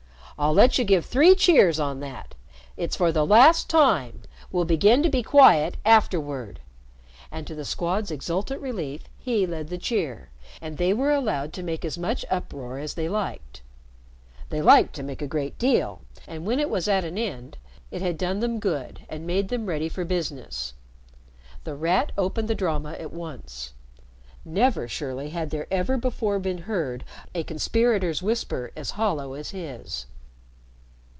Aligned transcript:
"I'll 0.43 0.53
let 0.53 0.79
you 0.79 0.85
give 0.85 1.05
three 1.05 1.35
cheers 1.35 1.79
on 1.79 1.99
that. 1.99 2.33
It's 2.75 2.95
for 2.95 3.11
the 3.11 3.27
last 3.27 3.69
time. 3.69 4.23
We'll 4.51 4.65
begin 4.65 5.03
to 5.03 5.09
be 5.09 5.21
quiet 5.21 5.77
afterward." 5.85 6.61
And 7.31 7.45
to 7.45 7.53
the 7.53 7.63
Squad's 7.63 8.09
exultant 8.09 8.59
relief 8.59 9.03
he 9.19 9.45
led 9.45 9.67
the 9.67 9.77
cheer, 9.77 10.31
and 10.59 10.79
they 10.79 10.95
were 10.95 11.11
allowed 11.13 11.53
to 11.53 11.61
make 11.61 11.85
as 11.85 11.95
much 11.95 12.25
uproar 12.31 12.79
as 12.79 12.95
they 12.95 13.07
liked. 13.07 13.61
They 14.49 14.63
liked 14.63 14.95
to 14.95 15.03
make 15.03 15.21
a 15.21 15.27
great 15.27 15.59
deal, 15.59 16.01
and 16.27 16.43
when 16.43 16.59
it 16.59 16.71
was 16.71 16.87
at 16.87 17.05
an 17.05 17.19
end, 17.19 17.59
it 17.91 18.01
had 18.01 18.17
done 18.17 18.39
them 18.39 18.57
good 18.59 19.01
and 19.07 19.27
made 19.27 19.49
them 19.49 19.67
ready 19.67 19.89
for 19.89 20.03
business. 20.05 20.73
The 21.65 21.75
Rat 21.75 22.13
opened 22.17 22.47
the 22.47 22.55
drama 22.55 22.93
at 22.93 23.13
once. 23.13 23.73
Never 24.43 24.87
surely 24.87 25.29
had 25.29 25.51
there 25.51 25.67
ever 25.69 25.97
before 25.97 26.39
been 26.39 26.63
heard 26.63 27.03
a 27.35 27.43
conspirator's 27.43 28.23
whisper 28.23 28.71
as 28.75 28.89
hollow 28.91 29.35
as 29.35 29.51
his. 29.51 30.07